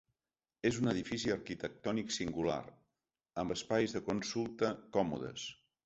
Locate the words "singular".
2.17-2.59